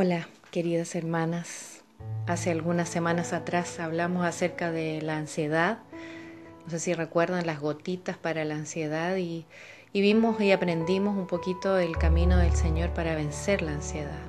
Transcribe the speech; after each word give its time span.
Hola, 0.00 0.28
queridas 0.52 0.94
hermanas. 0.94 1.82
Hace 2.28 2.52
algunas 2.52 2.88
semanas 2.88 3.32
atrás 3.32 3.80
hablamos 3.80 4.24
acerca 4.24 4.70
de 4.70 5.02
la 5.02 5.16
ansiedad. 5.16 5.78
No 6.62 6.70
sé 6.70 6.78
si 6.78 6.94
recuerdan 6.94 7.48
las 7.48 7.58
gotitas 7.58 8.16
para 8.16 8.44
la 8.44 8.54
ansiedad 8.54 9.16
y, 9.16 9.44
vimos 9.92 10.40
y 10.40 10.52
aprendimos 10.52 11.16
un 11.16 11.26
poquito 11.26 11.78
el 11.78 11.98
camino 11.98 12.36
del 12.36 12.54
Señor 12.54 12.90
para 12.90 13.16
vencer 13.16 13.60
la 13.60 13.72
ansiedad. 13.72 14.20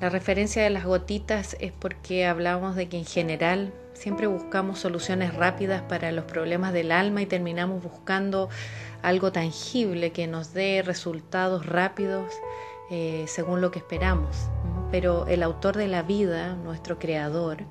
La 0.00 0.08
referencia 0.08 0.62
de 0.62 0.70
las 0.70 0.86
gotitas 0.86 1.58
es 1.60 1.72
porque 1.72 2.24
hablamos 2.24 2.74
de 2.74 2.88
que 2.88 2.96
en 2.96 3.04
general 3.04 3.70
siempre 3.92 4.28
buscamos 4.28 4.78
soluciones 4.78 5.34
rápidas 5.34 5.82
para 5.82 6.10
los 6.10 6.24
problemas 6.24 6.72
del 6.72 6.90
alma 6.90 7.20
y 7.20 7.26
terminamos 7.26 7.82
buscando 7.82 8.48
algo 9.02 9.30
tangible 9.30 10.12
que 10.12 10.26
nos 10.26 10.54
dé 10.54 10.80
resultados 10.80 11.66
rápidos 11.66 12.32
eh, 12.90 13.24
según 13.28 13.60
lo 13.60 13.70
que 13.70 13.78
esperamos. 13.78 14.50
Pero 14.94 15.26
el 15.26 15.42
autor 15.42 15.76
de 15.76 15.88
la 15.88 16.02
vida, 16.02 16.54
nuestro 16.54 17.00
creador, 17.00 17.64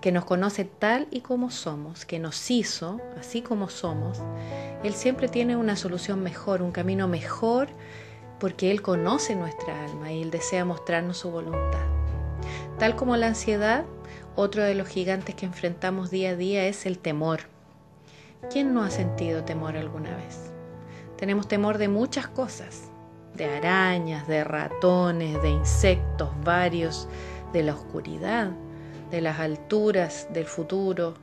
que 0.00 0.12
nos 0.12 0.24
conoce 0.24 0.64
tal 0.64 1.08
y 1.10 1.20
como 1.20 1.50
somos, 1.50 2.04
que 2.04 2.20
nos 2.20 2.52
hizo 2.52 3.00
así 3.18 3.42
como 3.42 3.68
somos, 3.68 4.22
Él 4.84 4.94
siempre 4.94 5.26
tiene 5.26 5.56
una 5.56 5.74
solución 5.74 6.22
mejor, 6.22 6.62
un 6.62 6.70
camino 6.70 7.08
mejor, 7.08 7.66
porque 8.38 8.70
Él 8.70 8.80
conoce 8.80 9.34
nuestra 9.34 9.86
alma 9.86 10.12
y 10.12 10.22
Él 10.22 10.30
desea 10.30 10.64
mostrarnos 10.64 11.16
su 11.16 11.32
voluntad. 11.32 11.84
Tal 12.78 12.94
como 12.94 13.16
la 13.16 13.26
ansiedad, 13.26 13.84
otro 14.36 14.62
de 14.62 14.76
los 14.76 14.86
gigantes 14.86 15.34
que 15.34 15.46
enfrentamos 15.46 16.12
día 16.12 16.30
a 16.30 16.36
día 16.36 16.66
es 16.66 16.86
el 16.86 17.00
temor. 17.00 17.40
¿Quién 18.52 18.72
no 18.72 18.84
ha 18.84 18.90
sentido 18.90 19.42
temor 19.42 19.76
alguna 19.76 20.14
vez? 20.14 20.52
Tenemos 21.16 21.48
temor 21.48 21.78
de 21.78 21.88
muchas 21.88 22.28
cosas, 22.28 22.91
de 23.34 23.44
arañas, 23.46 24.26
de 24.28 24.44
ratones, 24.44 25.40
de 25.42 25.50
insectos 25.50 26.30
varios, 26.44 27.08
de 27.52 27.62
la 27.62 27.74
oscuridad, 27.74 28.50
de 29.10 29.20
las 29.20 29.40
alturas, 29.40 30.28
del 30.32 30.46
futuro, 30.46 31.14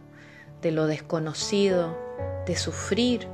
de 0.61 0.71
lo 0.71 0.87
desconocido, 0.87 1.97
de 2.45 2.55
sufrir, 2.55 3.27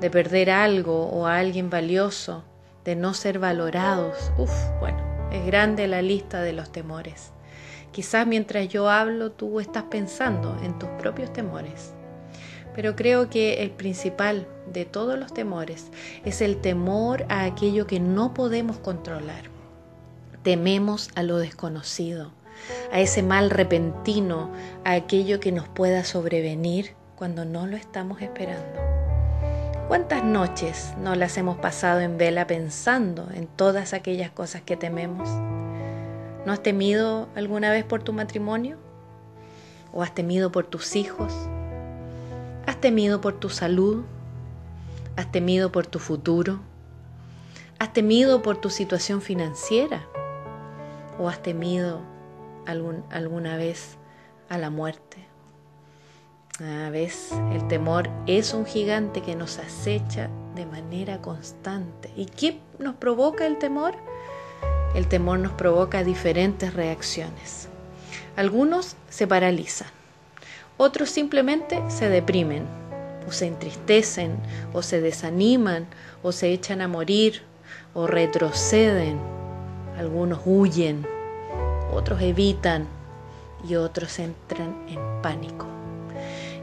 de 0.00 0.10
perder 0.10 0.50
algo 0.50 1.08
o 1.08 1.26
a 1.26 1.38
alguien 1.38 1.70
valioso, 1.70 2.44
de 2.84 2.96
no 2.96 3.14
ser 3.14 3.38
valorados. 3.38 4.30
Uf, 4.38 4.52
bueno, 4.80 4.98
es 5.32 5.44
grande 5.46 5.86
la 5.88 6.02
lista 6.02 6.42
de 6.42 6.52
los 6.52 6.70
temores. 6.70 7.32
Quizás 7.92 8.26
mientras 8.26 8.68
yo 8.68 8.90
hablo 8.90 9.32
tú 9.32 9.58
estás 9.58 9.84
pensando 9.84 10.56
en 10.62 10.78
tus 10.78 10.88
propios 10.90 11.32
temores. 11.32 11.94
Pero 12.76 12.94
creo 12.94 13.30
que 13.30 13.62
el 13.62 13.70
principal 13.70 14.46
de 14.70 14.84
todos 14.84 15.18
los 15.18 15.32
temores 15.32 15.86
es 16.26 16.42
el 16.42 16.58
temor 16.58 17.24
a 17.30 17.44
aquello 17.44 17.86
que 17.86 18.00
no 18.00 18.34
podemos 18.34 18.78
controlar. 18.78 19.44
Tememos 20.42 21.08
a 21.14 21.22
lo 21.22 21.38
desconocido, 21.38 22.32
a 22.92 23.00
ese 23.00 23.22
mal 23.22 23.48
repentino, 23.48 24.50
a 24.84 24.92
aquello 24.92 25.40
que 25.40 25.52
nos 25.52 25.66
pueda 25.68 26.04
sobrevenir 26.04 26.94
cuando 27.16 27.46
no 27.46 27.66
lo 27.66 27.78
estamos 27.78 28.20
esperando. 28.20 28.78
¿Cuántas 29.88 30.22
noches 30.22 30.92
no 31.00 31.14
las 31.14 31.38
hemos 31.38 31.56
pasado 31.56 32.00
en 32.00 32.18
vela 32.18 32.46
pensando 32.46 33.28
en 33.32 33.46
todas 33.46 33.94
aquellas 33.94 34.30
cosas 34.30 34.60
que 34.60 34.76
tememos? 34.76 35.30
¿No 36.44 36.52
has 36.52 36.62
temido 36.62 37.28
alguna 37.34 37.70
vez 37.70 37.84
por 37.84 38.02
tu 38.02 38.12
matrimonio? 38.12 38.76
¿O 39.94 40.02
has 40.02 40.14
temido 40.14 40.52
por 40.52 40.66
tus 40.66 40.94
hijos? 40.94 41.32
¿Has 42.76 42.82
temido 42.82 43.22
por 43.22 43.40
tu 43.40 43.48
salud? 43.48 44.04
¿Has 45.16 45.32
temido 45.32 45.72
por 45.72 45.86
tu 45.86 45.98
futuro? 45.98 46.60
¿Has 47.78 47.94
temido 47.94 48.42
por 48.42 48.58
tu 48.58 48.68
situación 48.68 49.22
financiera? 49.22 50.06
¿O 51.18 51.26
has 51.26 51.42
temido 51.42 52.02
alguna 52.66 53.56
vez 53.56 53.96
a 54.50 54.58
la 54.58 54.68
muerte? 54.68 55.26
A 56.60 56.90
veces 56.90 57.32
el 57.54 57.66
temor 57.66 58.10
es 58.26 58.52
un 58.52 58.66
gigante 58.66 59.22
que 59.22 59.36
nos 59.36 59.58
acecha 59.58 60.28
de 60.54 60.66
manera 60.66 61.22
constante. 61.22 62.12
¿Y 62.14 62.26
qué 62.26 62.60
nos 62.78 62.96
provoca 62.96 63.46
el 63.46 63.56
temor? 63.56 63.94
El 64.94 65.08
temor 65.08 65.38
nos 65.38 65.52
provoca 65.52 66.04
diferentes 66.04 66.74
reacciones. 66.74 67.70
Algunos 68.36 68.96
se 69.08 69.26
paralizan, 69.26 69.88
otros 70.76 71.10
simplemente 71.10 71.82
se 71.88 72.08
deprimen, 72.08 72.64
o 73.26 73.32
se 73.32 73.46
entristecen, 73.46 74.36
o 74.72 74.82
se 74.82 75.00
desaniman, 75.00 75.86
o 76.22 76.32
se 76.32 76.52
echan 76.52 76.80
a 76.80 76.88
morir, 76.88 77.42
o 77.94 78.06
retroceden. 78.06 79.18
Algunos 79.98 80.40
huyen, 80.44 81.06
otros 81.92 82.20
evitan 82.20 82.86
y 83.66 83.76
otros 83.76 84.18
entran 84.18 84.76
en 84.88 85.00
pánico. 85.22 85.66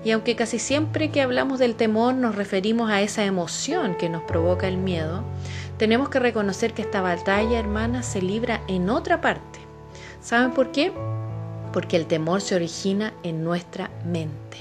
Y 0.06 0.12
aunque 0.12 0.36
casi 0.36 0.60
siempre 0.60 1.12
que 1.12 1.22
hablamos 1.22 1.60
del 1.60 1.76
temor 1.76 2.14
nos 2.14 2.36
referimos 2.36 2.92
a 2.92 3.02
esa 3.02 3.24
emoción 3.24 3.96
que 3.96 4.10
nos 4.10 4.24
provoca 4.24 4.68
el 4.68 4.78
miedo, 4.78 5.24
tenemos 5.78 6.10
que 6.10 6.20
reconocer 6.20 6.74
que 6.74 6.82
esta 6.82 7.02
batalla, 7.02 7.58
hermana, 7.58 8.04
se 8.04 8.22
libra 8.22 8.62
en 8.68 8.90
otra 8.90 9.22
parte. 9.22 9.60
¿Saben 10.22 10.52
por 10.52 10.72
qué? 10.72 10.94
Porque 11.74 11.98
el 11.98 12.06
temor 12.06 12.42
se 12.42 12.56
origina 12.56 13.14
en 13.24 13.44
nuestra 13.44 13.90
mente. 14.06 14.58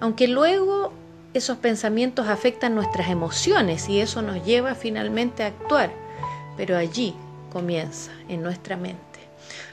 Aunque 0.00 0.28
luego 0.28 0.92
esos 1.32 1.58
pensamientos 1.58 2.28
afectan 2.28 2.74
nuestras 2.74 3.08
emociones 3.08 3.88
y 3.88 4.00
eso 4.00 4.20
nos 4.20 4.44
lleva 4.44 4.74
finalmente 4.74 5.42
a 5.44 5.48
actuar, 5.48 5.90
pero 6.56 6.76
allí 6.76 7.14
comienza, 7.52 8.10
en 8.28 8.42
nuestra 8.42 8.76
mente. 8.76 9.00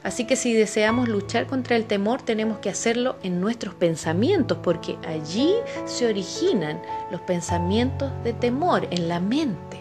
Así 0.03 0.25
que 0.25 0.35
si 0.35 0.53
deseamos 0.53 1.07
luchar 1.07 1.47
contra 1.47 1.75
el 1.75 1.85
temor, 1.85 2.21
tenemos 2.21 2.59
que 2.59 2.69
hacerlo 2.69 3.15
en 3.23 3.39
nuestros 3.39 3.73
pensamientos, 3.73 4.57
porque 4.61 4.97
allí 5.07 5.53
se 5.85 6.05
originan 6.07 6.81
los 7.11 7.21
pensamientos 7.21 8.11
de 8.23 8.33
temor, 8.33 8.87
en 8.91 9.07
la 9.07 9.19
mente. 9.19 9.72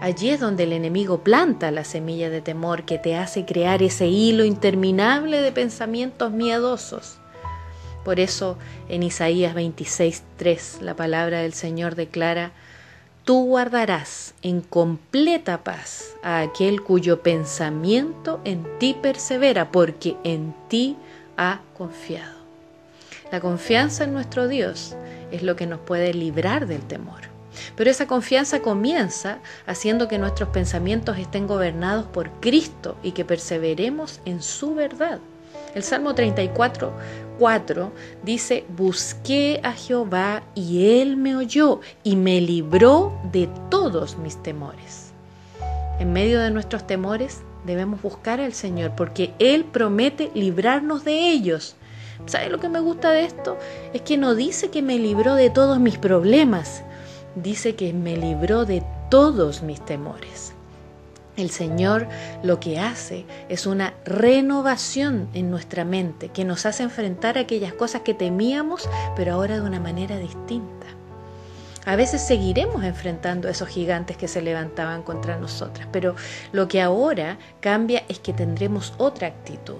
Allí 0.00 0.28
es 0.28 0.40
donde 0.40 0.64
el 0.64 0.72
enemigo 0.72 1.18
planta 1.18 1.70
la 1.70 1.84
semilla 1.84 2.28
de 2.28 2.42
temor 2.42 2.84
que 2.84 2.98
te 2.98 3.16
hace 3.16 3.46
crear 3.46 3.82
ese 3.82 4.06
hilo 4.06 4.44
interminable 4.44 5.40
de 5.40 5.52
pensamientos 5.52 6.32
miedosos. 6.32 7.18
Por 8.04 8.20
eso 8.20 8.58
en 8.88 9.02
Isaías 9.02 9.54
26:3 9.54 10.82
la 10.82 10.94
palabra 10.94 11.40
del 11.40 11.54
Señor 11.54 11.94
declara, 11.94 12.52
Tú 13.24 13.44
guardarás 13.46 14.34
en 14.42 14.60
completa 14.60 15.64
paz 15.64 16.14
a 16.22 16.42
aquel 16.42 16.82
cuyo 16.82 17.22
pensamiento 17.22 18.40
en 18.44 18.64
ti 18.78 18.94
persevera, 19.02 19.72
porque 19.72 20.16
en 20.22 20.54
ti 20.68 20.96
ha 21.36 21.60
confiado. 21.76 22.36
La 23.32 23.40
confianza 23.40 24.04
en 24.04 24.12
nuestro 24.12 24.46
Dios 24.46 24.94
es 25.32 25.42
lo 25.42 25.56
que 25.56 25.66
nos 25.66 25.80
puede 25.80 26.14
librar 26.14 26.68
del 26.68 26.82
temor. 26.82 27.35
Pero 27.76 27.90
esa 27.90 28.06
confianza 28.06 28.60
comienza 28.60 29.38
haciendo 29.66 30.08
que 30.08 30.18
nuestros 30.18 30.48
pensamientos 30.50 31.18
estén 31.18 31.46
gobernados 31.46 32.06
por 32.06 32.30
Cristo 32.40 32.96
y 33.02 33.12
que 33.12 33.24
perseveremos 33.24 34.20
en 34.24 34.42
su 34.42 34.74
verdad. 34.74 35.18
El 35.74 35.82
Salmo 35.82 36.14
34, 36.14 36.92
4 37.38 37.92
dice, 38.22 38.64
busqué 38.76 39.60
a 39.62 39.72
Jehová 39.72 40.42
y 40.54 41.00
él 41.00 41.16
me 41.16 41.36
oyó 41.36 41.80
y 42.02 42.16
me 42.16 42.40
libró 42.40 43.18
de 43.30 43.48
todos 43.68 44.16
mis 44.16 44.42
temores. 44.42 45.06
En 45.98 46.12
medio 46.12 46.40
de 46.40 46.50
nuestros 46.50 46.86
temores 46.86 47.42
debemos 47.64 48.02
buscar 48.02 48.40
al 48.40 48.52
Señor 48.52 48.92
porque 48.96 49.32
Él 49.38 49.64
promete 49.64 50.30
librarnos 50.34 51.04
de 51.04 51.30
ellos. 51.30 51.76
¿Sabe 52.26 52.48
lo 52.48 52.58
que 52.58 52.68
me 52.68 52.80
gusta 52.80 53.10
de 53.10 53.24
esto? 53.24 53.58
Es 53.92 54.02
que 54.02 54.16
no 54.16 54.34
dice 54.34 54.70
que 54.70 54.82
me 54.82 54.98
libró 54.98 55.34
de 55.34 55.50
todos 55.50 55.78
mis 55.78 55.98
problemas, 55.98 56.82
dice 57.36 57.76
que 57.76 57.92
me 57.92 58.16
libró 58.16 58.64
de 58.64 58.82
todos 59.10 59.62
mis 59.62 59.84
temores. 59.84 60.52
El 61.36 61.50
Señor 61.50 62.08
lo 62.42 62.60
que 62.60 62.80
hace 62.80 63.26
es 63.48 63.66
una 63.66 63.92
renovación 64.06 65.28
en 65.34 65.50
nuestra 65.50 65.84
mente 65.84 66.30
que 66.30 66.46
nos 66.46 66.64
hace 66.64 66.82
enfrentar 66.82 67.36
aquellas 67.36 67.74
cosas 67.74 68.00
que 68.00 68.14
temíamos, 68.14 68.88
pero 69.14 69.34
ahora 69.34 69.56
de 69.56 69.62
una 69.62 69.78
manera 69.78 70.16
distinta. 70.16 70.86
A 71.84 71.94
veces 71.94 72.20
seguiremos 72.20 72.82
enfrentando 72.82 73.46
a 73.46 73.50
esos 73.52 73.68
gigantes 73.68 74.16
que 74.16 74.28
se 74.28 74.42
levantaban 74.42 75.02
contra 75.02 75.36
nosotras, 75.36 75.86
pero 75.92 76.16
lo 76.52 76.66
que 76.66 76.80
ahora 76.80 77.38
cambia 77.60 78.02
es 78.08 78.18
que 78.18 78.32
tendremos 78.32 78.94
otra 78.96 79.28
actitud. 79.28 79.76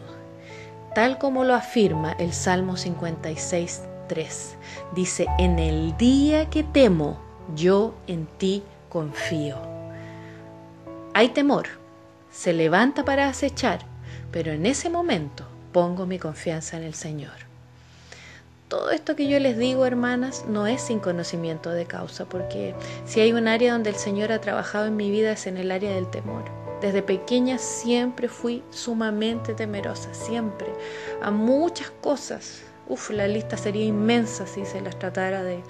Tal 0.95 1.19
como 1.19 1.43
lo 1.43 1.55
afirma 1.55 2.13
el 2.13 2.33
Salmo 2.33 2.77
56, 2.77 3.83
3. 4.09 4.57
Dice, 4.95 5.27
en 5.39 5.59
el 5.59 5.97
día 5.97 6.49
que 6.49 6.63
temo, 6.63 7.26
yo 7.55 7.95
en 8.07 8.27
ti 8.39 8.63
confío. 8.89 9.57
Hay 11.15 11.29
temor, 11.31 11.67
se 12.31 12.53
levanta 12.53 13.05
para 13.05 13.29
acechar, 13.29 13.81
pero 14.31 14.53
en 14.53 14.67
ese 14.67 14.91
momento 14.91 15.47
pongo 15.73 16.07
mi 16.07 16.19
confianza 16.19 16.77
en 16.77 16.83
el 16.83 16.95
Señor. 16.95 17.47
Todo 18.69 18.91
esto 18.91 19.15
que 19.15 19.29
yo 19.29 19.39
les 19.39 19.57
digo, 19.57 19.87
hermanas, 19.87 20.45
no 20.49 20.67
es 20.67 20.83
sin 20.83 20.99
conocimiento 20.99 21.71
de 21.71 21.87
causa, 21.87 22.25
porque 22.25 22.75
si 23.05 23.21
hay 23.21 23.33
un 23.33 23.47
área 23.47 23.73
donde 23.73 23.91
el 23.91 23.97
Señor 23.97 24.33
ha 24.33 24.41
trabajado 24.41 24.87
en 24.87 24.97
mi 24.97 25.11
vida 25.11 25.33
es 25.33 25.47
en 25.47 25.57
el 25.57 25.71
área 25.71 25.95
del 25.95 26.11
temor. 26.11 26.43
Desde 26.81 27.01
pequeña 27.01 27.59
siempre 27.59 28.29
fui 28.29 28.63
sumamente 28.71 29.55
temerosa, 29.55 30.13
siempre, 30.13 30.67
a 31.23 31.31
muchas 31.31 31.91
cosas. 32.03 32.63
Uf, 32.89 33.11
la 33.11 33.27
lista 33.27 33.57
sería 33.57 33.85
inmensa 33.85 34.47
si 34.47 34.65
se 34.65 34.81
las 34.81 34.99
tratara 34.99 35.43
de 35.43 35.61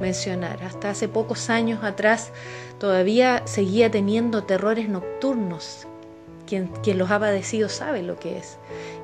mencionar. 0.00 0.62
Hasta 0.64 0.90
hace 0.90 1.08
pocos 1.08 1.48
años 1.48 1.84
atrás 1.84 2.32
todavía 2.78 3.42
seguía 3.46 3.90
teniendo 3.90 4.44
terrores 4.44 4.88
nocturnos. 4.88 5.86
Quien, 6.46 6.68
quien 6.82 6.98
los 6.98 7.10
ha 7.10 7.20
padecido 7.20 7.68
sabe 7.68 8.02
lo 8.02 8.18
que 8.18 8.38
es. 8.38 8.58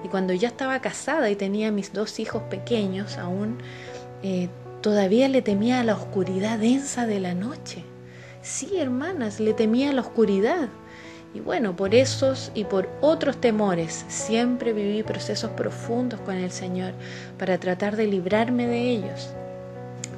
Y 0.05 0.09
cuando 0.09 0.35
ya 0.35 0.49
estaba 0.49 0.81
casada 0.81 1.31
y 1.31 1.37
tenía 1.37 1.71
mis 1.71 1.93
dos 1.93 2.19
hijos 2.19 2.43
pequeños 2.45 3.19
aún, 3.19 3.59
eh, 4.23 4.49
todavía 4.81 5.29
le 5.29 5.41
temía 5.41 5.81
a 5.81 5.85
la 5.85 5.95
oscuridad 5.95 6.59
densa 6.59 7.07
de 7.07 7.21
la 7.21 7.35
noche. 7.35 7.85
Sí, 8.43 8.79
hermanas, 8.79 9.39
le 9.39 9.55
temía 9.55 9.91
a 9.91 9.93
la 9.93 10.01
oscuridad. 10.01 10.69
Y 11.33 11.41
bueno, 11.41 11.77
por 11.77 11.95
esos 11.95 12.51
y 12.55 12.65
por 12.65 12.89
otros 13.01 13.41
temores 13.41 14.05
siempre 14.09 14.73
viví 14.73 15.03
procesos 15.05 15.53
profundos 15.53 16.21
con 16.21 16.35
el 16.37 16.51
Señor 16.51 16.93
para 17.39 17.59
tratar 17.59 17.97
de 17.97 18.07
librarme 18.07 18.67
de 18.67 18.91
ellos. 18.91 19.31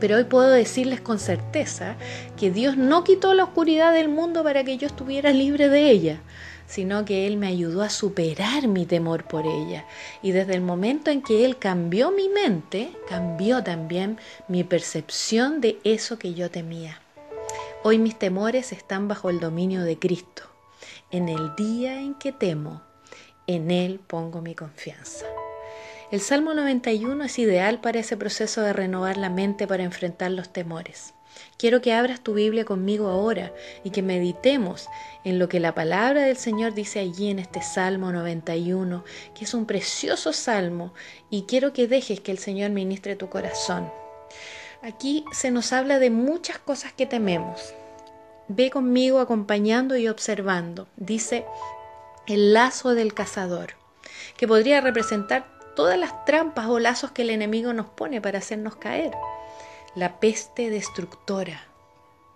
Pero 0.01 0.17
hoy 0.17 0.25
puedo 0.25 0.51
decirles 0.51 1.01
con 1.01 1.19
certeza 1.19 1.97
que 2.37 2.51
Dios 2.51 2.77
no 2.77 3.05
quitó 3.05 3.35
la 3.35 3.45
oscuridad 3.45 3.93
del 3.93 4.09
mundo 4.09 4.43
para 4.43 4.65
que 4.65 4.79
yo 4.79 4.87
estuviera 4.87 5.31
libre 5.33 5.69
de 5.69 5.91
ella, 5.91 6.21
sino 6.67 7.05
que 7.05 7.27
Él 7.27 7.37
me 7.37 7.47
ayudó 7.47 7.83
a 7.83 7.91
superar 7.91 8.67
mi 8.67 8.87
temor 8.87 9.25
por 9.25 9.47
ella. 9.47 9.85
Y 10.23 10.33
desde 10.33 10.55
el 10.55 10.63
momento 10.63 11.11
en 11.11 11.23
que 11.23 11.45
Él 11.45 11.59
cambió 11.59 12.11
mi 12.11 12.31
mente, 12.31 12.91
cambió 13.07 13.63
también 13.63 14.19
mi 14.49 14.65
percepción 14.65 15.61
de 15.61 15.79
eso 15.85 16.19
que 16.19 16.33
yo 16.33 16.51
temía. 16.51 17.01
Hoy 17.85 17.99
mis 17.99 18.19
temores 18.19 18.73
están 18.73 19.09
bajo 19.09 19.29
el 19.29 19.41
dominio 19.41 19.83
de 19.83 19.99
Cristo. 19.99 20.52
En 21.13 21.29
el 21.29 21.55
día 21.57 22.01
en 22.01 22.15
que 22.15 22.33
temo, 22.33 22.81
en 23.47 23.71
Él 23.71 24.01
pongo 24.01 24.41
mi 24.41 24.55
confianza. 24.55 25.27
El 26.11 26.23
Salmo 26.23 26.55
91 26.55 27.23
es 27.25 27.39
ideal 27.39 27.83
para 27.83 28.01
ese 28.01 28.17
proceso 28.17 28.63
de 28.63 28.73
renovar 28.73 29.19
la 29.19 29.29
mente 29.29 29.67
para 29.67 29.83
enfrentar 29.83 30.31
los 30.31 30.55
temores. 30.55 31.13
Quiero 31.59 31.83
que 31.83 31.93
abras 31.93 32.23
tu 32.23 32.33
Biblia 32.33 32.65
conmigo 32.65 33.09
ahora 33.09 33.53
y 33.85 33.91
que 33.91 34.01
meditemos 34.01 34.89
en 35.23 35.39
lo 35.39 35.51
que 35.51 35.61
la 35.61 35.75
palabra 35.75 36.23
del 36.23 36.39
Señor 36.39 36.73
dice 36.73 37.01
allí 37.01 37.29
en 37.29 37.41
este 37.41 37.61
Salmo 37.61 38.11
91, 38.11 39.05
que 39.35 39.45
es 39.45 39.53
un 39.53 39.67
precioso 39.67 40.33
salmo, 40.33 40.95
y 41.29 41.43
quiero 41.43 41.75
que 41.75 41.89
dejes 41.89 42.21
que 42.21 42.33
el 42.33 42.39
Señor 42.39 42.71
ministre 42.71 43.17
tu 43.17 43.29
corazón. 43.29 43.93
Aquí 44.81 45.27
se 45.33 45.51
nos 45.51 45.75
habla 45.75 45.99
de 45.99 46.09
muchas 46.09 46.59
cosas 46.59 46.95
que 46.95 47.05
tememos, 47.05 47.75
Ve 48.55 48.71
conmigo 48.71 49.19
acompañando 49.19 49.97
y 49.97 50.09
observando. 50.09 50.87
Dice 50.97 51.47
el 52.27 52.53
lazo 52.53 52.95
del 52.95 53.15
cazador, 53.15 53.77
que 54.37 54.47
podría 54.47 54.83
representar 54.83 55.47
todas 55.75 55.99
las 55.99 56.27
trampas 56.27 56.67
o 56.67 56.79
lazos 56.79 57.13
que 57.13 57.23
el 57.23 57.31
enemigo 57.31 57.73
nos 57.73 57.87
pone 57.87 58.21
para 58.21 58.41
hacernos 58.41 58.77
caer. 58.77 59.13
La 59.95 60.21
peste 60.21 60.69
destructora. 60.69 61.65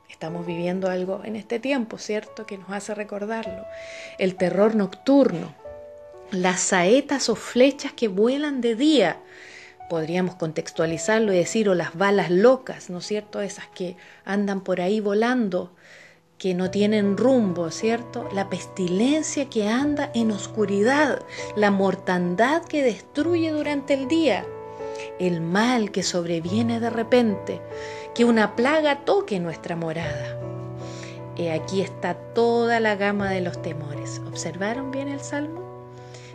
Estamos 0.08 0.46
viviendo 0.46 0.88
algo 0.88 1.20
en 1.22 1.36
este 1.36 1.60
tiempo, 1.60 1.98
¿cierto? 1.98 2.46
Que 2.46 2.56
nos 2.56 2.70
hace 2.70 2.94
recordarlo. 2.94 3.66
El 4.18 4.36
terror 4.36 4.74
nocturno. 4.74 5.54
Las 6.30 6.60
saetas 6.60 7.28
o 7.28 7.36
flechas 7.36 7.92
que 7.92 8.08
vuelan 8.08 8.62
de 8.62 8.74
día. 8.74 9.18
Podríamos 9.90 10.36
contextualizarlo 10.36 11.34
y 11.34 11.36
decir, 11.36 11.68
o 11.68 11.74
las 11.74 11.94
balas 11.94 12.30
locas, 12.30 12.88
¿no 12.88 12.98
es 12.98 13.06
cierto? 13.06 13.42
Esas 13.42 13.66
que 13.66 13.98
andan 14.24 14.62
por 14.62 14.80
ahí 14.80 15.00
volando 15.00 15.72
que 16.38 16.54
no 16.54 16.70
tienen 16.70 17.16
rumbo, 17.16 17.70
¿cierto? 17.70 18.28
La 18.32 18.50
pestilencia 18.50 19.48
que 19.48 19.68
anda 19.68 20.10
en 20.14 20.30
oscuridad, 20.30 21.22
la 21.56 21.70
mortandad 21.70 22.62
que 22.62 22.82
destruye 22.82 23.50
durante 23.50 23.94
el 23.94 24.06
día, 24.06 24.44
el 25.18 25.40
mal 25.40 25.90
que 25.90 26.02
sobreviene 26.02 26.78
de 26.78 26.90
repente, 26.90 27.60
que 28.14 28.24
una 28.24 28.54
plaga 28.54 29.04
toque 29.04 29.40
nuestra 29.40 29.76
morada. 29.76 30.38
Aquí 31.52 31.82
está 31.82 32.14
toda 32.14 32.80
la 32.80 32.96
gama 32.96 33.30
de 33.30 33.42
los 33.42 33.60
temores. 33.60 34.22
¿Observaron 34.26 34.90
bien 34.90 35.08
el 35.08 35.20
salmo? 35.20 35.66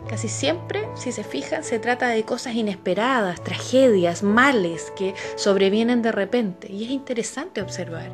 Casi 0.08 0.28
siempre, 0.28 0.88
si 0.94 1.12
se 1.12 1.24
fijan, 1.24 1.64
se 1.64 1.78
trata 1.78 2.08
de 2.08 2.24
cosas 2.24 2.54
inesperadas, 2.54 3.42
tragedias, 3.42 4.22
males 4.22 4.92
que 4.96 5.14
sobrevienen 5.36 6.02
de 6.02 6.12
repente. 6.12 6.70
Y 6.70 6.84
es 6.84 6.90
interesante 6.90 7.62
observar 7.62 8.10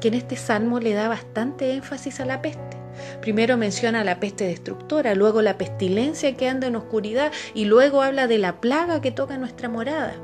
que 0.00 0.08
en 0.08 0.14
este 0.14 0.36
salmo 0.36 0.80
le 0.80 0.94
da 0.94 1.08
bastante 1.08 1.74
énfasis 1.74 2.20
a 2.20 2.24
la 2.24 2.42
peste. 2.42 2.76
Primero 3.20 3.56
menciona 3.56 4.04
la 4.04 4.20
peste 4.20 4.44
destructora, 4.44 5.14
luego 5.14 5.42
la 5.42 5.58
pestilencia 5.58 6.36
que 6.36 6.48
anda 6.48 6.66
en 6.66 6.76
oscuridad 6.76 7.32
y 7.54 7.64
luego 7.64 8.02
habla 8.02 8.26
de 8.26 8.38
la 8.38 8.60
plaga 8.60 9.00
que 9.00 9.12
toca 9.12 9.38
nuestra 9.38 9.68
morada. 9.68 10.14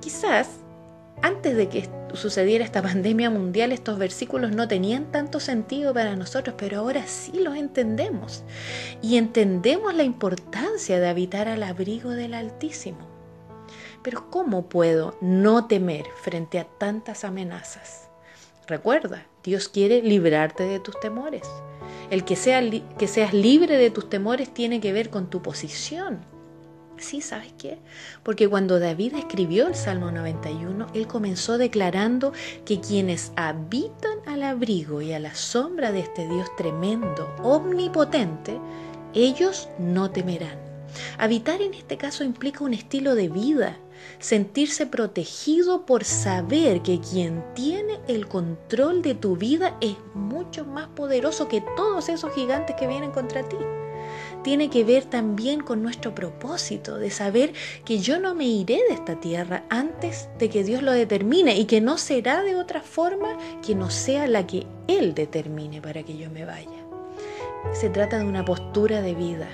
Quizás 0.00 0.48
antes 1.22 1.56
de 1.56 1.68
que 1.68 1.88
sucediera 2.14 2.64
esta 2.64 2.82
pandemia 2.82 3.30
mundial, 3.30 3.70
estos 3.70 3.96
versículos 3.96 4.50
no 4.50 4.66
tenían 4.66 5.12
tanto 5.12 5.38
sentido 5.38 5.94
para 5.94 6.16
nosotros, 6.16 6.56
pero 6.58 6.80
ahora 6.80 7.06
sí 7.06 7.38
los 7.38 7.54
entendemos. 7.54 8.42
Y 9.00 9.16
entendemos 9.16 9.94
la 9.94 10.02
importancia 10.02 10.98
de 10.98 11.08
habitar 11.08 11.48
al 11.48 11.62
abrigo 11.62 12.10
del 12.10 12.34
Altísimo. 12.34 13.06
Pero 14.02 14.28
¿cómo 14.30 14.68
puedo 14.68 15.16
no 15.20 15.68
temer 15.68 16.06
frente 16.22 16.58
a 16.58 16.64
tantas 16.64 17.22
amenazas? 17.24 18.11
Recuerda, 18.72 19.26
Dios 19.44 19.68
quiere 19.68 20.00
librarte 20.00 20.62
de 20.62 20.80
tus 20.80 20.98
temores. 20.98 21.42
El 22.10 22.24
que, 22.24 22.36
sea, 22.36 22.62
que 22.98 23.06
seas 23.06 23.34
libre 23.34 23.76
de 23.76 23.90
tus 23.90 24.08
temores 24.08 24.54
tiene 24.54 24.80
que 24.80 24.94
ver 24.94 25.10
con 25.10 25.28
tu 25.28 25.42
posición 25.42 26.24
Sí, 27.02 27.20
¿sabes 27.20 27.52
qué? 27.58 27.78
Porque 28.22 28.48
cuando 28.48 28.78
David 28.78 29.14
escribió 29.16 29.66
el 29.66 29.74
Salmo 29.74 30.12
91, 30.12 30.86
él 30.94 31.08
comenzó 31.08 31.58
declarando 31.58 32.32
que 32.64 32.80
quienes 32.80 33.32
habitan 33.34 34.18
al 34.24 34.44
abrigo 34.44 35.02
y 35.02 35.12
a 35.12 35.18
la 35.18 35.34
sombra 35.34 35.90
de 35.90 36.00
este 36.00 36.28
Dios 36.28 36.48
tremendo, 36.56 37.34
omnipotente, 37.42 38.56
ellos 39.14 39.68
no 39.80 40.12
temerán. 40.12 40.56
Habitar 41.18 41.60
en 41.60 41.74
este 41.74 41.96
caso 41.96 42.22
implica 42.22 42.62
un 42.62 42.72
estilo 42.72 43.16
de 43.16 43.28
vida, 43.28 43.78
sentirse 44.18 44.86
protegido 44.86 45.86
por 45.86 46.04
saber 46.04 46.82
que 46.82 47.00
quien 47.00 47.44
tiene 47.54 48.00
el 48.08 48.28
control 48.28 49.02
de 49.02 49.14
tu 49.14 49.36
vida 49.36 49.76
es 49.80 49.96
mucho 50.14 50.64
más 50.64 50.88
poderoso 50.88 51.48
que 51.48 51.62
todos 51.76 52.08
esos 52.08 52.32
gigantes 52.34 52.76
que 52.76 52.86
vienen 52.86 53.10
contra 53.10 53.42
ti 53.48 53.56
tiene 54.42 54.70
que 54.70 54.84
ver 54.84 55.04
también 55.04 55.60
con 55.60 55.82
nuestro 55.82 56.14
propósito 56.14 56.98
de 56.98 57.10
saber 57.10 57.52
que 57.84 57.98
yo 57.98 58.18
no 58.18 58.34
me 58.34 58.46
iré 58.46 58.80
de 58.88 58.94
esta 58.94 59.20
tierra 59.20 59.64
antes 59.68 60.28
de 60.38 60.48
que 60.48 60.64
Dios 60.64 60.82
lo 60.82 60.92
determine 60.92 61.56
y 61.56 61.66
que 61.66 61.80
no 61.80 61.98
será 61.98 62.42
de 62.42 62.56
otra 62.56 62.82
forma 62.82 63.38
que 63.64 63.74
no 63.74 63.90
sea 63.90 64.26
la 64.26 64.46
que 64.46 64.66
Él 64.88 65.14
determine 65.14 65.80
para 65.80 66.02
que 66.02 66.16
yo 66.16 66.30
me 66.30 66.44
vaya. 66.44 66.68
Se 67.72 67.88
trata 67.88 68.18
de 68.18 68.24
una 68.24 68.44
postura 68.44 69.00
de 69.00 69.14
vida. 69.14 69.48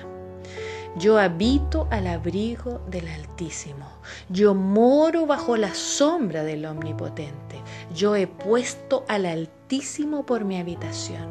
Yo 0.97 1.19
habito 1.19 1.87
al 1.91 2.07
abrigo 2.07 2.81
del 2.87 3.07
Altísimo. 3.07 3.85
Yo 4.29 4.55
moro 4.55 5.25
bajo 5.25 5.55
la 5.55 5.73
sombra 5.73 6.43
del 6.43 6.65
Omnipotente. 6.65 7.61
Yo 7.93 8.15
he 8.15 8.27
puesto 8.27 9.05
al 9.07 9.25
Altísimo 9.25 10.25
por 10.25 10.45
mi 10.45 10.59
habitación. 10.59 11.27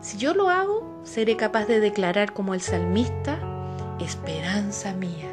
Si 0.00 0.16
yo 0.16 0.32
lo 0.32 0.48
hago, 0.48 1.00
seré 1.04 1.36
capaz 1.36 1.66
de 1.66 1.80
declarar 1.80 2.32
como 2.32 2.54
el 2.54 2.60
salmista, 2.60 3.38
esperanza 4.00 4.92
mía 4.94 5.28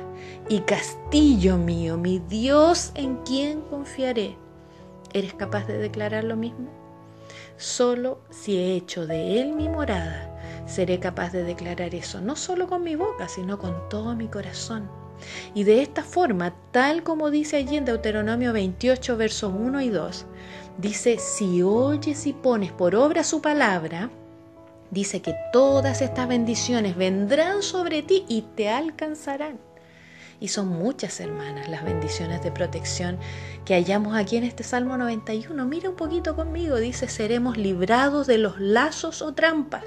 y 0.50 0.60
castillo 0.62 1.58
mío, 1.58 1.98
mi 1.98 2.20
Dios 2.20 2.92
en 2.96 3.18
quien 3.18 3.62
confiaré. 3.62 4.36
¿Eres 5.14 5.34
capaz 5.34 5.66
de 5.66 5.78
declarar 5.78 6.24
lo 6.24 6.36
mismo? 6.36 6.70
Solo 7.58 8.20
si 8.30 8.58
he 8.58 8.76
hecho 8.76 9.08
de 9.08 9.40
Él 9.40 9.54
mi 9.54 9.70
morada, 9.70 10.35
seré 10.66 11.00
capaz 11.00 11.32
de 11.32 11.44
declarar 11.44 11.94
eso, 11.96 12.22
no 12.22 12.36
solo 12.36 12.68
con 12.68 12.84
mi 12.84 12.96
boca, 12.96 13.28
sino 13.28 13.58
con 13.58 13.90
todo 13.90 14.16
mi 14.16 14.28
corazón. 14.28 14.90
Y 15.54 15.64
de 15.64 15.82
esta 15.82 16.04
forma, 16.04 16.54
tal 16.72 17.04
como 17.04 17.32
dice 17.32 17.58
allí 17.58 17.78
en 17.78 17.86
Deuteronomio 17.86 18.54
28, 18.54 19.18
versos 19.18 19.54
1 19.56 19.82
y 19.82 19.90
2, 19.90 20.26
dice, 20.78 21.18
si 21.20 21.62
oyes 21.62 22.28
y 22.28 22.34
pones 22.34 22.72
por 22.72 22.96
obra 22.96 23.24
su 23.24 23.42
palabra, 23.42 24.10
dice 24.92 25.22
que 25.22 25.36
todas 25.54 26.02
estas 26.02 26.28
bendiciones 26.28 26.96
vendrán 26.96 27.62
sobre 27.62 28.02
ti 28.02 28.26
y 28.28 28.42
te 28.42 28.70
alcanzarán. 28.70 29.60
Y 30.40 30.50
son 30.50 30.68
muchas, 30.68 31.20
hermanas, 31.20 31.70
las 31.70 31.84
bendiciones 31.84 32.44
de 32.44 32.52
protección 32.52 33.18
que 33.64 33.74
hallamos 33.74 34.16
aquí 34.16 34.38
en 34.38 34.44
este 34.44 34.64
Salmo 34.64 34.98
91. 34.98 35.66
Mira 35.66 35.90
un 35.90 35.96
poquito 35.96 36.36
conmigo, 36.36 36.78
dice, 36.78 37.08
seremos 37.08 37.58
librados 37.58 38.28
de 38.28 38.38
los 38.38 38.60
lazos 38.60 39.22
o 39.22 39.34
trampas, 39.34 39.86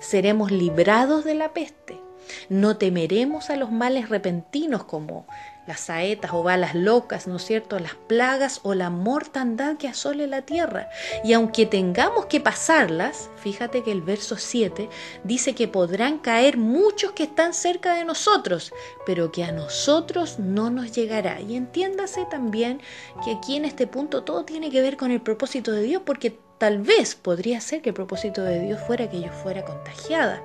seremos 0.00 0.50
librados 0.50 1.24
de 1.24 1.34
la 1.34 1.52
peste, 1.52 2.00
No 2.48 2.76
temeremos 2.76 3.50
a 3.50 3.56
los 3.56 3.70
males 3.70 4.08
repentinos 4.08 4.84
como 4.84 5.26
las 5.68 5.80
saetas 5.80 6.30
o 6.32 6.42
balas 6.42 6.74
locas, 6.74 7.26
¿no 7.26 7.36
es 7.36 7.44
cierto?, 7.44 7.78
las 7.78 7.94
plagas 7.94 8.60
o 8.62 8.72
la 8.74 8.88
mortandad 8.88 9.76
que 9.76 9.86
asole 9.86 10.26
la 10.26 10.40
tierra. 10.40 10.88
Y 11.22 11.34
aunque 11.34 11.66
tengamos 11.66 12.24
que 12.24 12.40
pasarlas, 12.40 13.28
fíjate 13.36 13.82
que 13.82 13.92
el 13.92 14.00
verso 14.00 14.38
7 14.38 14.88
dice 15.24 15.54
que 15.54 15.68
podrán 15.68 16.20
caer 16.20 16.56
muchos 16.56 17.12
que 17.12 17.24
están 17.24 17.52
cerca 17.52 17.94
de 17.94 18.06
nosotros, 18.06 18.72
pero 19.04 19.30
que 19.30 19.44
a 19.44 19.52
nosotros 19.52 20.38
no 20.38 20.70
nos 20.70 20.92
llegará. 20.92 21.38
Y 21.42 21.54
entiéndase 21.54 22.24
también 22.30 22.80
que 23.22 23.32
aquí 23.32 23.56
en 23.56 23.66
este 23.66 23.86
punto 23.86 24.24
todo 24.24 24.46
tiene 24.46 24.70
que 24.70 24.80
ver 24.80 24.96
con 24.96 25.10
el 25.10 25.20
propósito 25.20 25.72
de 25.72 25.82
Dios, 25.82 26.02
porque 26.06 26.38
Tal 26.58 26.80
vez 26.80 27.14
podría 27.14 27.60
ser 27.60 27.82
que 27.82 27.90
el 27.90 27.94
propósito 27.94 28.42
de 28.42 28.60
Dios 28.60 28.80
fuera 28.84 29.08
que 29.08 29.20
yo 29.20 29.30
fuera 29.30 29.64
contagiada. 29.64 30.42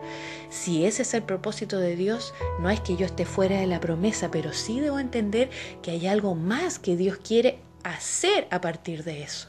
Si 0.51 0.86
ese 0.86 1.01
es 1.01 1.15
el 1.15 1.24
propósito 1.24 1.79
de 1.79 1.96
Dios, 1.96 2.36
no 2.60 2.70
es 2.70 2.79
que 2.82 2.96
yo 2.96 3.08
esté 3.08 3.25
fuera 3.25 3.60
de 3.60 3.65
la 3.65 3.79
promesa, 3.79 4.29
pero 4.29 4.53
sí 4.53 4.79
debo 4.79 5.00
entender 5.00 5.50
que 5.82 5.89
hay 5.89 6.05
algo 6.05 6.36
más 6.36 6.77
que 6.77 6.96
Dios 6.96 7.17
quiere 7.17 7.58
hacer 7.84 8.48
a 8.51 8.62
partir 8.62 9.03
de 9.03 9.24
eso. 9.24 9.48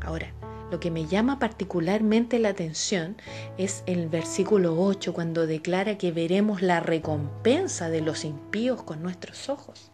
Ahora, 0.00 0.32
lo 0.72 0.80
que 0.80 0.90
me 0.90 1.06
llama 1.06 1.38
particularmente 1.38 2.40
la 2.40 2.48
atención 2.48 3.16
es 3.56 3.84
el 3.86 4.08
versículo 4.08 4.76
8 4.76 5.14
cuando 5.14 5.46
declara 5.46 5.96
que 5.96 6.10
veremos 6.10 6.60
la 6.60 6.80
recompensa 6.80 7.88
de 7.88 8.00
los 8.00 8.24
impíos 8.24 8.82
con 8.82 9.00
nuestros 9.00 9.48
ojos. 9.48 9.92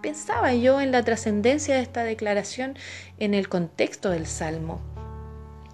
Pensaba 0.00 0.54
yo 0.54 0.80
en 0.80 0.92
la 0.92 1.02
trascendencia 1.02 1.74
de 1.74 1.80
esta 1.80 2.04
declaración 2.04 2.76
en 3.18 3.34
el 3.34 3.48
contexto 3.48 4.10
del 4.10 4.26
Salmo 4.26 4.93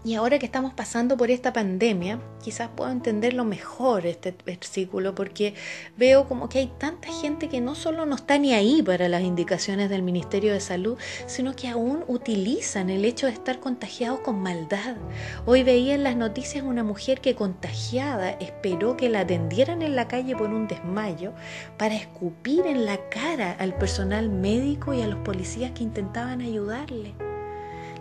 y 0.02 0.14
ahora 0.14 0.38
que 0.38 0.47
estamos 0.47 0.73
pasando 0.73 1.16
por 1.19 1.30
esta 1.30 1.52
pandemia, 1.52 2.21
quizás 2.42 2.71
puedo 2.75 2.90
entenderlo 2.90 3.45
mejor 3.45 4.07
este 4.07 4.35
versículo 4.47 5.14
porque 5.14 5.54
veo 5.99 6.26
como 6.26 6.49
que 6.49 6.61
hay 6.61 6.73
tanta 6.78 7.09
gente 7.09 7.49
que 7.50 7.61
no 7.61 7.75
solo 7.75 8.07
no 8.07 8.16
está 8.16 8.38
ni 8.38 8.54
ahí 8.54 8.83
para 8.83 9.09
las 9.09 9.23
indicaciones 9.23 9.90
del 9.90 10.02
Ministerio 10.02 10.54
de 10.54 10.61
Salud, 10.61 10.97
sino 11.26 11.54
que 11.54 11.69
aún 11.69 12.04
utilizan 12.09 12.88
el 12.88 13.04
hecho 13.04 13.26
de 13.26 13.33
estar 13.33 13.61
contagiados 13.61 14.21
con 14.21 14.40
maldad. 14.40 14.97
Hoy 15.45 15.64
veía 15.64 15.95
en 15.95 16.04
las 16.04 16.16
noticias 16.16 16.64
una 16.64 16.83
mujer 16.83 17.21
que 17.21 17.35
contagiada 17.35 18.30
esperó 18.30 18.97
que 18.97 19.11
la 19.11 19.21
atendieran 19.21 19.83
en 19.83 19.97
la 19.97 20.09
calle 20.09 20.35
por 20.35 20.49
un 20.49 20.66
desmayo 20.66 21.33
para 21.76 21.95
escupir 21.95 22.66
en 22.66 22.87
la 22.87 23.09
cara 23.11 23.52
al 23.59 23.76
personal 23.76 24.30
médico 24.30 24.95
y 24.95 25.02
a 25.02 25.07
los 25.07 25.19
policías 25.19 25.73
que 25.73 25.83
intentaban 25.83 26.40
ayudarle. 26.40 27.29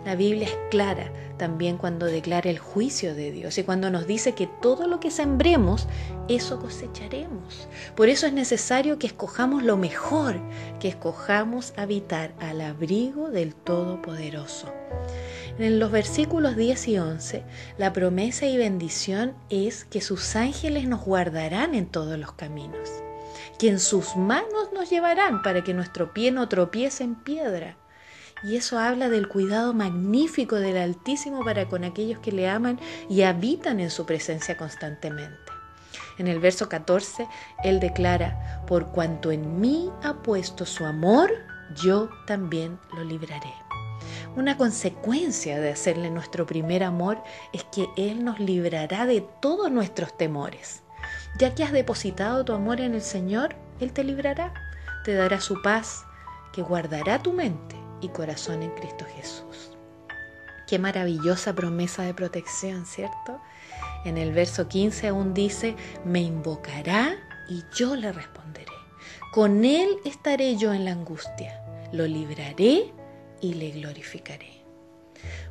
La 0.04 0.14
Biblia 0.14 0.46
es 0.46 0.56
clara 0.70 1.12
también 1.36 1.76
cuando 1.78 2.06
declara 2.06 2.50
el 2.50 2.58
juicio 2.58 3.14
de 3.14 3.32
Dios 3.32 3.56
y 3.58 3.64
cuando 3.64 3.90
nos 3.90 4.06
dice 4.06 4.34
que 4.34 4.46
todo 4.46 4.86
lo 4.86 5.00
que 5.00 5.10
sembremos, 5.10 5.88
eso 6.28 6.58
cosecharemos. 6.58 7.68
Por 7.96 8.08
eso 8.08 8.26
es 8.26 8.32
necesario 8.32 8.98
que 8.98 9.06
escojamos 9.06 9.62
lo 9.62 9.76
mejor, 9.76 10.40
que 10.80 10.88
escojamos 10.88 11.72
habitar 11.76 12.32
al 12.40 12.60
abrigo 12.60 13.30
del 13.30 13.54
Todopoderoso. 13.54 14.72
En 15.58 15.78
los 15.78 15.90
versículos 15.90 16.56
10 16.56 16.88
y 16.88 16.98
11, 16.98 17.42
la 17.76 17.92
promesa 17.92 18.46
y 18.46 18.56
bendición 18.56 19.34
es 19.50 19.84
que 19.84 20.00
sus 20.00 20.36
ángeles 20.36 20.88
nos 20.88 21.04
guardarán 21.04 21.74
en 21.74 21.86
todos 21.86 22.18
los 22.18 22.32
caminos, 22.32 22.88
que 23.58 23.68
en 23.68 23.80
sus 23.80 24.16
manos 24.16 24.72
nos 24.74 24.88
llevarán 24.88 25.42
para 25.42 25.62
que 25.62 25.74
nuestro 25.74 26.14
pie 26.14 26.32
no 26.32 26.48
tropiece 26.48 27.04
en 27.04 27.14
piedra 27.14 27.76
y 28.42 28.56
eso 28.56 28.78
habla 28.78 29.08
del 29.08 29.28
cuidado 29.28 29.74
magnífico 29.74 30.56
del 30.56 30.76
Altísimo 30.76 31.44
para 31.44 31.68
con 31.68 31.84
aquellos 31.84 32.18
que 32.20 32.32
le 32.32 32.48
aman 32.48 32.78
y 33.08 33.22
habitan 33.22 33.80
en 33.80 33.90
su 33.90 34.06
presencia 34.06 34.56
constantemente. 34.56 35.52
En 36.18 36.26
el 36.26 36.38
verso 36.38 36.68
14, 36.68 37.26
Él 37.64 37.80
declara, 37.80 38.62
por 38.66 38.88
cuanto 38.88 39.30
en 39.30 39.60
mí 39.60 39.90
ha 40.02 40.22
puesto 40.22 40.66
su 40.66 40.84
amor, 40.84 41.30
yo 41.82 42.10
también 42.26 42.78
lo 42.94 43.04
libraré. 43.04 43.52
Una 44.36 44.56
consecuencia 44.56 45.58
de 45.60 45.72
hacerle 45.72 46.10
nuestro 46.10 46.46
primer 46.46 46.84
amor 46.84 47.22
es 47.52 47.64
que 47.64 47.88
Él 47.96 48.24
nos 48.24 48.38
librará 48.38 49.06
de 49.06 49.26
todos 49.40 49.70
nuestros 49.70 50.16
temores. 50.16 50.82
Ya 51.38 51.54
que 51.54 51.64
has 51.64 51.72
depositado 51.72 52.44
tu 52.44 52.52
amor 52.52 52.80
en 52.80 52.94
el 52.94 53.02
Señor, 53.02 53.56
Él 53.80 53.92
te 53.92 54.04
librará, 54.04 54.52
te 55.04 55.14
dará 55.14 55.40
su 55.40 55.60
paz, 55.62 56.04
que 56.52 56.62
guardará 56.62 57.22
tu 57.22 57.32
mente 57.32 57.79
y 58.00 58.08
corazón 58.08 58.62
en 58.62 58.70
Cristo 58.70 59.04
Jesús. 59.16 59.72
Qué 60.66 60.78
maravillosa 60.78 61.54
promesa 61.54 62.02
de 62.02 62.14
protección, 62.14 62.86
¿cierto? 62.86 63.40
En 64.04 64.16
el 64.18 64.32
verso 64.32 64.68
15 64.68 65.08
aún 65.08 65.34
dice, 65.34 65.74
me 66.04 66.20
invocará 66.20 67.16
y 67.48 67.64
yo 67.74 67.96
le 67.96 68.12
responderé. 68.12 68.72
Con 69.32 69.64
él 69.64 69.98
estaré 70.04 70.56
yo 70.56 70.72
en 70.72 70.84
la 70.84 70.92
angustia, 70.92 71.60
lo 71.92 72.06
libraré 72.06 72.92
y 73.40 73.54
le 73.54 73.70
glorificaré. 73.72 74.62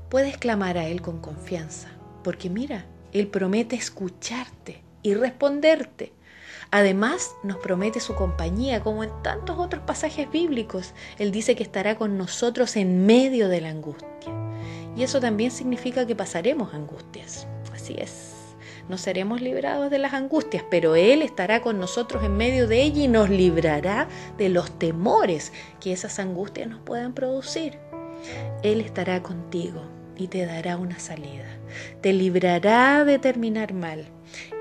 Puedes 0.09 0.37
clamar 0.37 0.77
a 0.77 0.87
él 0.87 1.01
con 1.01 1.19
confianza, 1.19 1.89
porque 2.23 2.49
mira, 2.49 2.85
él 3.11 3.27
promete 3.27 3.75
escucharte 3.75 4.83
y 5.03 5.13
responderte. 5.13 6.13
Además, 6.71 7.35
nos 7.41 7.57
promete 7.57 7.99
su 7.99 8.13
compañía, 8.13 8.81
como 8.81 9.03
en 9.03 9.09
tantos 9.23 9.57
otros 9.57 9.81
pasajes 9.83 10.29
bíblicos. 10.29 10.93
Él 11.17 11.31
dice 11.31 11.55
que 11.55 11.63
estará 11.63 11.95
con 11.95 12.17
nosotros 12.17 12.75
en 12.75 13.07
medio 13.07 13.49
de 13.49 13.61
la 13.61 13.69
angustia. 13.69 14.07
Y 14.95 15.03
eso 15.03 15.19
también 15.19 15.49
significa 15.49 16.05
que 16.05 16.15
pasaremos 16.15 16.73
angustias. 16.73 17.47
Así 17.73 17.95
es. 17.97 18.35
No 18.87 18.97
seremos 18.97 19.41
librados 19.41 19.89
de 19.89 19.97
las 19.97 20.13
angustias, 20.13 20.63
pero 20.69 20.95
Él 20.95 21.21
estará 21.21 21.61
con 21.61 21.79
nosotros 21.79 22.23
en 22.23 22.37
medio 22.37 22.67
de 22.67 22.83
ella 22.83 23.03
y 23.03 23.07
nos 23.07 23.29
librará 23.29 24.07
de 24.37 24.49
los 24.49 24.77
temores 24.77 25.53
que 25.79 25.91
esas 25.91 26.19
angustias 26.19 26.67
nos 26.69 26.81
puedan 26.81 27.13
producir. 27.13 27.79
Él 28.63 28.81
estará 28.81 29.23
contigo 29.23 29.81
y 30.17 30.27
te 30.27 30.45
dará 30.45 30.77
una 30.77 30.99
salida. 30.99 31.45
Te 32.01 32.13
librará 32.13 33.05
de 33.05 33.19
terminar 33.19 33.73
mal 33.73 34.05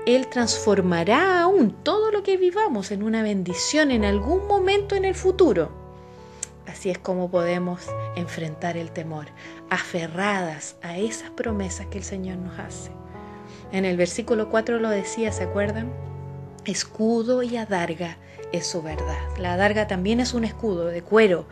él 0.05 0.27
transformará 0.27 1.41
aún 1.41 1.71
todo 1.83 2.11
lo 2.11 2.23
que 2.23 2.37
vivamos 2.37 2.91
en 2.91 3.03
una 3.03 3.21
bendición 3.21 3.91
en 3.91 4.05
algún 4.05 4.47
momento 4.47 4.95
en 4.95 5.05
el 5.05 5.15
futuro. 5.15 5.69
Así 6.65 6.89
es 6.89 6.97
como 6.97 7.29
podemos 7.29 7.81
enfrentar 8.15 8.77
el 8.77 8.91
temor, 8.91 9.27
aferradas 9.69 10.75
a 10.81 10.97
esas 10.97 11.31
promesas 11.31 11.87
que 11.87 11.97
el 11.97 12.03
Señor 12.03 12.37
nos 12.37 12.57
hace. 12.59 12.91
En 13.71 13.85
el 13.85 13.97
versículo 13.97 14.49
4 14.49 14.79
lo 14.79 14.89
decía, 14.89 15.31
¿se 15.31 15.43
acuerdan? 15.43 15.91
Escudo 16.65 17.43
y 17.43 17.57
adarga 17.57 18.17
es 18.51 18.67
su 18.67 18.81
verdad. 18.81 19.17
La 19.37 19.53
adarga 19.53 19.87
también 19.87 20.19
es 20.19 20.33
un 20.33 20.43
escudo 20.43 20.85
de 20.85 21.01
cuero, 21.01 21.45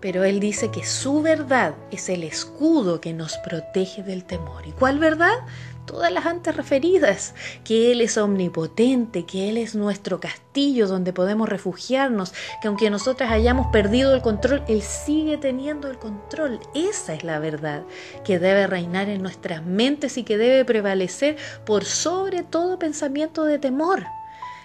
pero 0.00 0.24
Él 0.24 0.40
dice 0.40 0.70
que 0.70 0.84
su 0.84 1.22
verdad 1.22 1.74
es 1.90 2.08
el 2.08 2.24
escudo 2.24 3.00
que 3.00 3.12
nos 3.12 3.36
protege 3.38 4.02
del 4.02 4.24
temor. 4.24 4.66
¿Y 4.66 4.72
cuál 4.72 4.98
verdad? 4.98 5.38
Todas 5.86 6.12
las 6.12 6.26
antes 6.26 6.56
referidas, 6.56 7.34
que 7.64 7.92
Él 7.92 8.00
es 8.00 8.16
omnipotente, 8.18 9.24
que 9.24 9.48
Él 9.48 9.56
es 9.56 9.74
nuestro 9.74 10.20
castillo 10.20 10.86
donde 10.86 11.12
podemos 11.12 11.48
refugiarnos, 11.48 12.32
que 12.60 12.68
aunque 12.68 12.90
nosotras 12.90 13.30
hayamos 13.30 13.68
perdido 13.68 14.14
el 14.14 14.22
control, 14.22 14.62
Él 14.68 14.82
sigue 14.82 15.38
teniendo 15.38 15.88
el 15.88 15.98
control. 15.98 16.60
Esa 16.74 17.14
es 17.14 17.24
la 17.24 17.38
verdad 17.38 17.84
que 18.24 18.38
debe 18.38 18.66
reinar 18.66 19.08
en 19.08 19.22
nuestras 19.22 19.64
mentes 19.64 20.18
y 20.18 20.24
que 20.24 20.38
debe 20.38 20.64
prevalecer 20.64 21.36
por 21.64 21.84
sobre 21.84 22.42
todo 22.42 22.78
pensamiento 22.78 23.44
de 23.44 23.58
temor. 23.58 24.06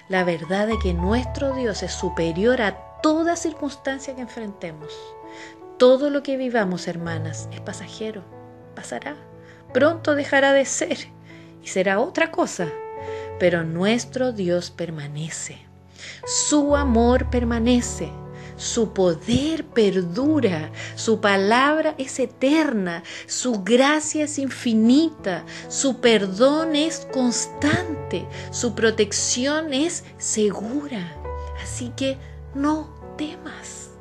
La 0.10 0.24
verdad 0.24 0.68
de 0.68 0.80
que 0.80 0.94
nuestro 0.94 1.54
Dios 1.54 1.84
es 1.84 1.92
superior 1.92 2.62
a 2.62 2.78
toda 3.02 3.36
circunstancia 3.36 4.16
que 4.16 4.22
enfrentemos. 4.22 4.94
Todo 5.78 6.10
lo 6.10 6.24
que 6.24 6.38
vivamos, 6.38 6.88
hermanas, 6.88 7.50
es 7.52 7.60
pasajero, 7.62 8.24
pasará 8.74 9.16
pronto 9.74 10.16
dejará 10.16 10.54
de 10.54 10.66
ser 10.66 10.98
y 11.64 11.68
será 11.68 12.00
otra 12.00 12.32
cosa. 12.32 12.68
Pero 13.40 13.64
nuestro 13.64 14.32
Dios 14.32 14.72
permanece. 14.72 15.58
Su 16.26 16.76
amor 16.76 17.30
permanece. 17.30 18.10
Su 18.58 18.92
poder 18.92 19.66
perdura, 19.66 20.72
su 20.96 21.22
palabra 21.22 21.94
es 22.00 22.20
eterna, 22.20 23.04
su 23.28 23.64
gracia 23.64 24.24
es 24.24 24.40
infinita, 24.40 25.46
su 25.68 26.02
perdón 26.02 26.76
es 26.76 27.08
constante, 27.14 28.26
su 28.50 28.74
protección 28.74 29.76
es 29.76 30.04
segura. 30.18 31.16
Así 31.62 31.94
que 31.96 32.18
no 32.56 32.90
temas. 33.16 33.92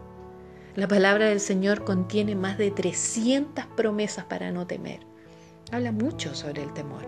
La 0.75 0.89
palabra 0.89 1.27
del 1.27 1.41
Señor 1.41 1.85
contiene 1.85 2.35
más 2.35 2.57
de 2.57 2.71
300 2.71 3.67
promesas 3.77 4.25
para 4.25 4.53
no 4.53 4.67
temer 4.67 5.06
habla 5.73 5.93
mucho 5.93 6.35
sobre 6.35 6.63
el 6.63 6.73
temor, 6.73 7.05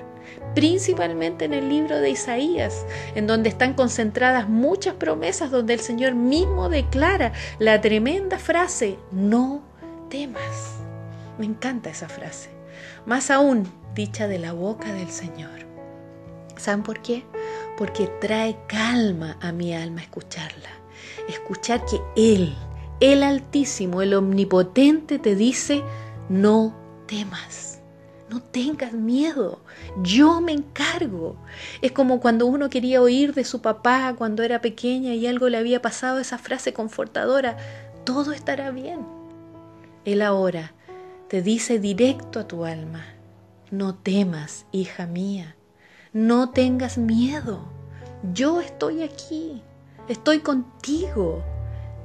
principalmente 0.54 1.44
en 1.44 1.54
el 1.54 1.68
libro 1.68 2.00
de 2.00 2.10
Isaías, 2.10 2.84
en 3.14 3.26
donde 3.26 3.48
están 3.48 3.74
concentradas 3.74 4.48
muchas 4.48 4.94
promesas, 4.94 5.50
donde 5.50 5.74
el 5.74 5.80
Señor 5.80 6.14
mismo 6.14 6.68
declara 6.68 7.32
la 7.58 7.80
tremenda 7.80 8.38
frase, 8.38 8.98
no 9.12 9.62
temas. 10.08 10.76
Me 11.38 11.46
encanta 11.46 11.90
esa 11.90 12.08
frase, 12.08 12.50
más 13.06 13.30
aún 13.30 13.70
dicha 13.94 14.26
de 14.26 14.38
la 14.38 14.52
boca 14.52 14.92
del 14.92 15.10
Señor. 15.10 15.66
¿Saben 16.56 16.82
por 16.82 17.00
qué? 17.00 17.24
porque 17.78 18.08
trae 18.20 18.58
calma 18.66 19.38
a 19.40 19.52
mi 19.52 19.72
alma 19.72 20.02
escucharla. 20.02 20.68
Escuchar 21.28 21.84
que 21.86 22.00
Él, 22.16 22.56
el 22.98 23.22
Altísimo, 23.22 24.02
el 24.02 24.14
Omnipotente, 24.14 25.20
te 25.20 25.36
dice, 25.36 25.84
no 26.28 26.74
temas, 27.06 27.77
no 28.30 28.40
tengas 28.40 28.92
miedo, 28.92 29.60
yo 30.02 30.40
me 30.40 30.52
encargo. 30.52 31.36
Es 31.82 31.92
como 31.92 32.20
cuando 32.20 32.46
uno 32.46 32.68
quería 32.68 33.00
oír 33.00 33.34
de 33.34 33.44
su 33.44 33.62
papá 33.62 34.14
cuando 34.16 34.42
era 34.42 34.60
pequeña 34.60 35.14
y 35.14 35.26
algo 35.26 35.48
le 35.48 35.58
había 35.58 35.80
pasado, 35.82 36.18
esa 36.18 36.38
frase 36.38 36.72
confortadora, 36.72 37.56
todo 38.04 38.32
estará 38.32 38.70
bien. 38.70 39.00
Él 40.04 40.22
ahora 40.22 40.72
te 41.28 41.42
dice 41.42 41.78
directo 41.78 42.40
a 42.40 42.48
tu 42.48 42.64
alma, 42.64 43.04
no 43.70 43.94
temas, 43.94 44.66
hija 44.72 45.06
mía, 45.06 45.56
no 46.12 46.50
tengas 46.50 46.98
miedo, 46.98 47.68
yo 48.32 48.60
estoy 48.60 49.02
aquí, 49.02 49.62
estoy 50.08 50.40
contigo. 50.40 51.42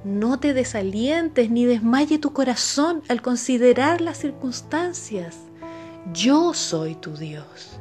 No 0.03 0.37
te 0.37 0.53
desalientes 0.53 1.49
ni 1.49 1.63
desmaye 1.63 2.19
tu 2.19 2.33
corazón 2.33 3.01
al 3.07 3.21
considerar 3.21 4.01
las 4.01 4.17
circunstancias. 4.17 5.37
Yo 6.11 6.53
soy 6.53 6.95
tu 6.95 7.15
Dios. 7.15 7.79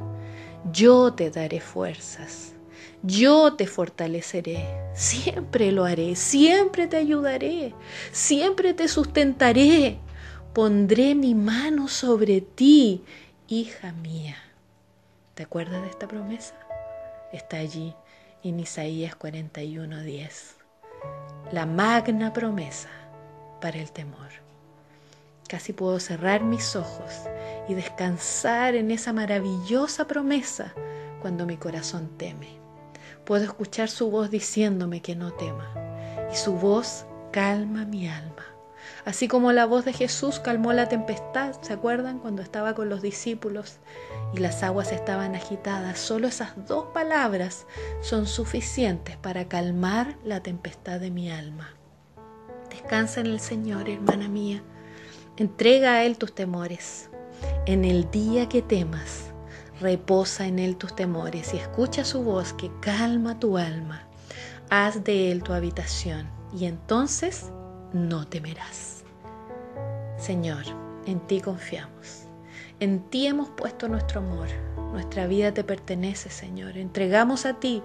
Yo 0.71 1.13
te 1.13 1.29
daré 1.29 1.59
fuerzas. 1.59 2.53
Yo 3.01 3.55
te 3.55 3.67
fortaleceré. 3.67 4.65
Siempre 4.93 5.71
lo 5.73 5.83
haré. 5.83 6.15
Siempre 6.15 6.87
te 6.87 6.97
ayudaré. 6.97 7.73
Siempre 8.13 8.73
te 8.73 8.87
sustentaré. 8.87 9.99
Pondré 10.53 11.15
mi 11.15 11.35
mano 11.35 11.87
sobre 11.87 12.39
ti, 12.39 13.03
hija 13.47 13.91
mía. 13.91 14.37
¿Te 15.33 15.43
acuerdas 15.43 15.81
de 15.81 15.89
esta 15.89 16.07
promesa? 16.07 16.53
Está 17.33 17.57
allí 17.57 17.95
en 18.43 18.59
Isaías 18.59 19.15
41:10. 19.15 20.55
La 21.51 21.65
magna 21.65 22.31
promesa 22.31 22.89
para 23.59 23.79
el 23.79 23.91
temor. 23.91 24.29
Casi 25.47 25.73
puedo 25.73 25.99
cerrar 25.99 26.43
mis 26.43 26.75
ojos 26.75 27.23
y 27.67 27.73
descansar 27.73 28.75
en 28.75 28.91
esa 28.91 29.13
maravillosa 29.13 30.07
promesa 30.07 30.73
cuando 31.21 31.45
mi 31.45 31.57
corazón 31.57 32.09
teme. 32.17 32.59
Puedo 33.25 33.43
escuchar 33.43 33.89
su 33.89 34.09
voz 34.09 34.29
diciéndome 34.29 35.01
que 35.01 35.15
no 35.15 35.33
tema 35.33 35.69
y 36.31 36.35
su 36.35 36.53
voz 36.53 37.05
calma 37.31 37.85
mi 37.85 38.07
alma. 38.07 38.43
Así 39.05 39.27
como 39.27 39.51
la 39.51 39.65
voz 39.65 39.85
de 39.85 39.93
Jesús 39.93 40.39
calmó 40.39 40.73
la 40.73 40.87
tempestad, 40.87 41.55
¿se 41.61 41.73
acuerdan? 41.73 42.19
Cuando 42.19 42.41
estaba 42.41 42.73
con 42.73 42.89
los 42.89 43.01
discípulos 43.01 43.79
y 44.33 44.39
las 44.39 44.63
aguas 44.63 44.91
estaban 44.91 45.35
agitadas. 45.35 45.99
Solo 45.99 46.27
esas 46.27 46.53
dos 46.67 46.87
palabras 46.93 47.65
son 48.01 48.27
suficientes 48.27 49.17
para 49.17 49.47
calmar 49.47 50.17
la 50.23 50.41
tempestad 50.41 50.99
de 50.99 51.11
mi 51.11 51.31
alma. 51.31 51.73
Descansa 52.69 53.19
en 53.21 53.27
el 53.27 53.39
Señor, 53.39 53.89
hermana 53.89 54.27
mía. 54.27 54.63
Entrega 55.35 55.93
a 55.93 56.05
Él 56.05 56.19
tus 56.19 56.35
temores. 56.35 57.09
En 57.65 57.85
el 57.85 58.11
día 58.11 58.47
que 58.47 58.61
temas, 58.61 59.31
reposa 59.79 60.45
en 60.45 60.59
Él 60.59 60.77
tus 60.77 60.95
temores 60.95 61.55
y 61.55 61.57
escucha 61.57 62.05
su 62.05 62.21
voz 62.21 62.53
que 62.53 62.69
calma 62.81 63.39
tu 63.39 63.57
alma. 63.57 64.07
Haz 64.69 65.03
de 65.03 65.31
Él 65.31 65.41
tu 65.41 65.53
habitación 65.53 66.29
y 66.55 66.65
entonces 66.65 67.51
no 67.93 68.27
temerás. 68.27 69.05
Señor, 70.17 70.65
en 71.07 71.19
ti 71.21 71.41
confiamos. 71.41 72.25
En 72.79 72.99
ti 73.09 73.25
hemos 73.25 73.49
puesto 73.49 73.87
nuestro 73.87 74.19
amor. 74.19 74.49
Nuestra 74.91 75.25
vida 75.25 75.51
te 75.51 75.63
pertenece, 75.63 76.29
Señor. 76.29 76.77
Entregamos 76.77 77.47
a 77.47 77.59
ti 77.59 77.81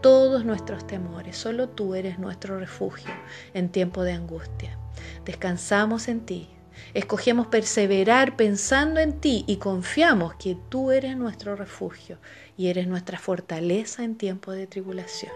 todos 0.00 0.44
nuestros 0.44 0.84
temores. 0.84 1.36
Solo 1.36 1.68
tú 1.68 1.94
eres 1.94 2.18
nuestro 2.18 2.58
refugio 2.58 3.12
en 3.54 3.68
tiempo 3.68 4.02
de 4.02 4.14
angustia. 4.14 4.76
Descansamos 5.24 6.08
en 6.08 6.26
ti. 6.26 6.57
Escogemos 6.94 7.46
perseverar 7.46 8.36
pensando 8.36 9.00
en 9.00 9.20
ti 9.20 9.44
y 9.46 9.56
confiamos 9.56 10.34
que 10.34 10.56
tú 10.68 10.90
eres 10.90 11.16
nuestro 11.16 11.56
refugio 11.56 12.18
y 12.56 12.68
eres 12.68 12.86
nuestra 12.86 13.18
fortaleza 13.18 14.04
en 14.04 14.16
tiempo 14.16 14.52
de 14.52 14.66
tribulación. 14.66 15.32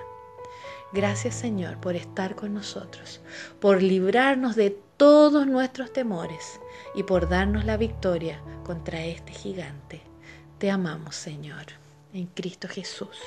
Gracias 0.92 1.34
Señor 1.34 1.78
por 1.78 1.96
estar 1.96 2.34
con 2.34 2.52
nosotros, 2.52 3.20
por 3.60 3.82
librarnos 3.82 4.56
de 4.56 4.76
todos 4.96 5.46
nuestros 5.46 5.92
temores 5.92 6.60
y 6.94 7.02
por 7.02 7.28
darnos 7.28 7.64
la 7.64 7.76
victoria 7.76 8.40
contra 8.64 9.04
este 9.04 9.32
gigante. 9.32 10.02
Te 10.58 10.70
amamos 10.70 11.16
Señor, 11.16 11.64
en 12.12 12.26
Cristo 12.26 12.68
Jesús. 12.68 13.18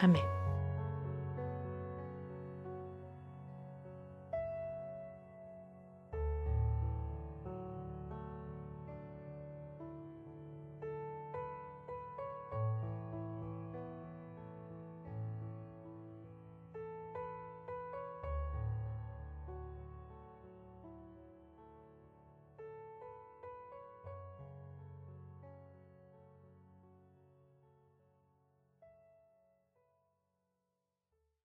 Amén. 0.00 0.47